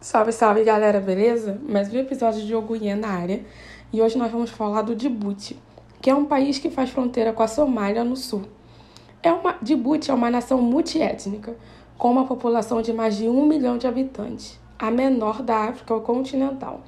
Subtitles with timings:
[0.00, 1.60] Salve, salve galera, beleza?
[1.68, 3.44] Mais um episódio de Ogunhê na área
[3.92, 5.58] e hoje nós vamos falar do Djibouti,
[6.00, 8.42] que é um país que faz fronteira com a Somália no sul.
[9.20, 11.56] É uma, Djibouti é uma nação multiétnica,
[11.98, 16.80] com uma população de mais de um milhão de habitantes, a menor da África continental.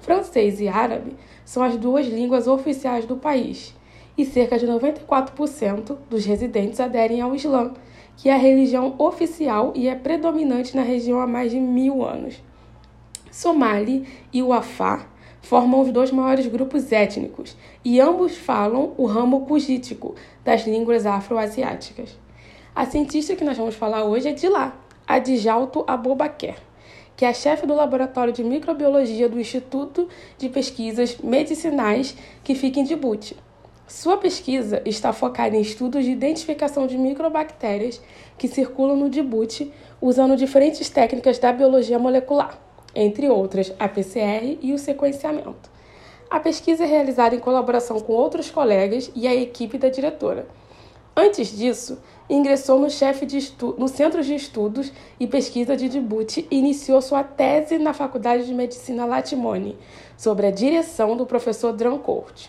[0.00, 1.14] Francês e árabe
[1.44, 3.72] são as duas línguas oficiais do país
[4.16, 7.72] e cerca de 94% dos residentes aderem ao Islã,
[8.16, 12.47] que é a religião oficial e é predominante na região há mais de mil anos.
[13.38, 14.48] Somali e o
[15.40, 22.18] formam os dois maiores grupos étnicos e ambos falam o ramo cugítico das línguas afroasiáticas.
[22.74, 26.56] A cientista que nós vamos falar hoje é de lá, a Djalto Aboubaker,
[27.16, 32.82] que é chefe do Laboratório de Microbiologia do Instituto de Pesquisas Medicinais que fica em
[32.82, 33.36] Djibouti.
[33.86, 38.02] Sua pesquisa está focada em estudos de identificação de microbactérias
[38.36, 44.72] que circulam no Djibouti usando diferentes técnicas da biologia molecular, entre outras a PCR e
[44.72, 45.70] o sequenciamento.
[46.30, 50.46] A pesquisa é realizada em colaboração com outros colegas e a equipe da diretora.
[51.16, 56.58] Antes disso, ingressou no, chefe de no Centro de Estudos e Pesquisa de Djibouti e
[56.58, 59.76] iniciou sua tese na Faculdade de Medicina Latimone,
[60.16, 62.48] sobre a direção do professor Drancourt.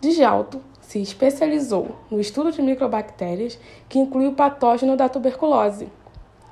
[0.00, 5.88] Djalto se especializou no estudo de microbactérias, que inclui o patógeno da tuberculose,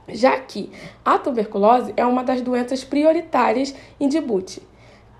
[0.09, 0.71] já que
[1.05, 4.62] a tuberculose é uma das doenças prioritárias em Djibouti.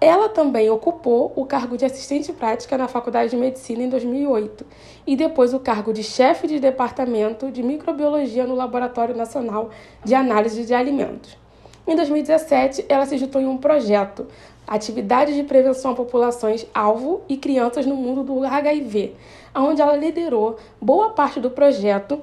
[0.01, 4.67] Ela também ocupou o cargo de assistente prática na Faculdade de Medicina em 2008
[5.07, 9.70] e depois o cargo de chefe de departamento de microbiologia no Laboratório Nacional
[10.05, 11.39] de Análise de Alimentos.
[11.87, 14.27] Em 2017, ela se juntou em um projeto
[14.67, 19.14] Atividades de Prevenção a Populações Alvo e Crianças no Mundo do HIV,
[19.55, 22.20] onde ela liderou boa parte do projeto,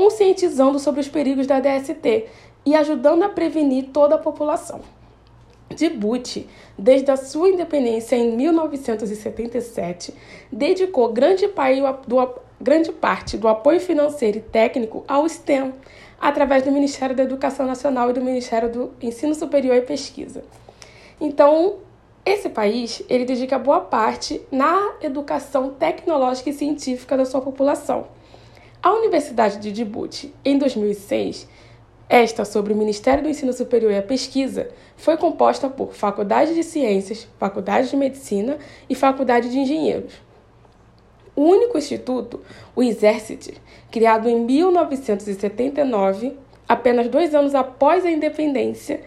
[0.00, 2.24] conscientizando sobre os perigos da DST
[2.64, 4.80] e ajudando a prevenir toda a população.
[5.68, 6.48] Djibouti,
[6.78, 10.14] desde a sua independência em 1977,
[10.50, 11.46] dedicou grande,
[12.98, 15.74] parte do apoio financeiro e técnico ao STEM,
[16.18, 20.42] através do Ministério da Educação Nacional e do Ministério do Ensino Superior e Pesquisa.
[21.20, 21.74] Então,
[22.24, 28.18] esse país, ele dedica boa parte na educação tecnológica e científica da sua população.
[28.82, 31.46] A Universidade de Djibouti, em 2006,
[32.08, 36.62] esta sobre o Ministério do Ensino Superior e a Pesquisa, foi composta por Faculdade de
[36.62, 38.56] Ciências, Faculdade de Medicina
[38.88, 40.14] e Faculdade de Engenheiros.
[41.36, 42.40] O único instituto,
[42.74, 43.52] o Exército,
[43.90, 49.02] criado em 1979, apenas dois anos após a independência,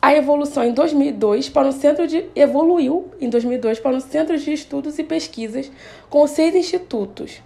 [0.00, 4.52] a evolução em 2002 para um centro de evoluiu em 2002 para um centro de
[4.52, 5.70] estudos e pesquisas
[6.08, 7.42] com seis institutos.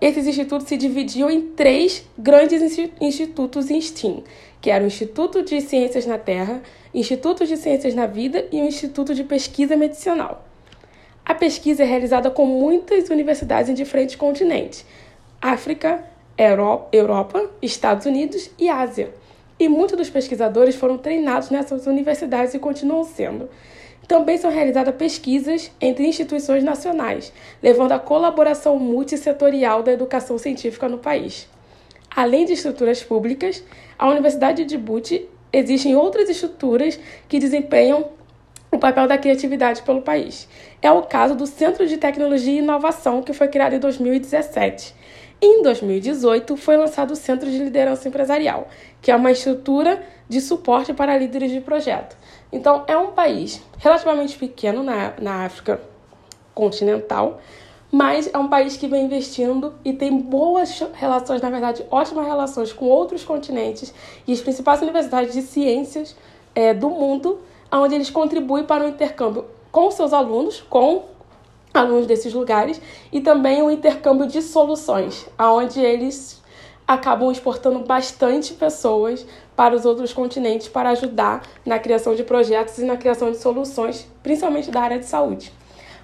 [0.00, 4.24] Esses institutos se dividiam em três grandes institutos em STEAM,
[4.60, 6.62] que eram o Instituto de Ciências na Terra,
[6.94, 10.44] Instituto de Ciências na Vida e o Instituto de Pesquisa Medicinal.
[11.24, 14.86] A pesquisa é realizada com muitas universidades em diferentes continentes:
[15.40, 16.02] África,
[16.92, 19.12] Europa, Estados Unidos e Ásia
[19.60, 23.50] e muitos dos pesquisadores foram treinados nessas universidades e continuam sendo.
[24.10, 27.32] Também são realizadas pesquisas entre instituições nacionais,
[27.62, 31.48] levando à colaboração multissetorial da educação científica no país.
[32.10, 33.62] Além de estruturas públicas,
[33.96, 36.98] a Universidade de Djibouti existem outras estruturas
[37.28, 38.08] que desempenham
[38.72, 40.48] o papel da criatividade pelo país.
[40.82, 44.92] É o caso do Centro de Tecnologia e Inovação, que foi criado em 2017
[45.42, 48.68] em 2018, foi lançado o Centro de Liderança Empresarial,
[49.00, 52.14] que é uma estrutura de suporte para líderes de projeto.
[52.52, 55.80] Então, é um país relativamente pequeno na, na África
[56.54, 57.40] continental,
[57.90, 62.72] mas é um país que vem investindo e tem boas relações, na verdade, ótimas relações
[62.72, 63.92] com outros continentes
[64.26, 66.16] e as principais universidades de ciências
[66.54, 67.40] é, do mundo,
[67.70, 71.04] onde eles contribuem para o intercâmbio com seus alunos, com
[71.72, 72.80] alunos desses lugares
[73.12, 76.40] e também o intercâmbio de soluções, aonde eles
[76.90, 79.24] acabam exportando bastante pessoas
[79.54, 84.08] para os outros continentes para ajudar na criação de projetos e na criação de soluções,
[84.24, 85.52] principalmente da área de saúde.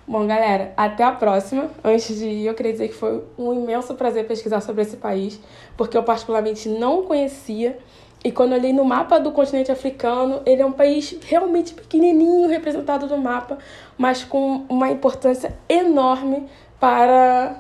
[0.07, 1.69] Bom, galera, até a próxima.
[1.83, 5.41] Antes de ir, eu queria dizer que foi um imenso prazer pesquisar sobre esse país,
[5.77, 7.77] porque eu particularmente não conhecia
[8.23, 12.49] e quando eu olhei no mapa do continente africano, ele é um país realmente pequenininho
[12.49, 13.59] representado no mapa,
[13.99, 16.47] mas com uma importância enorme
[16.79, 17.57] para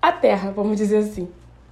[0.00, 1.28] a Terra, vamos dizer assim.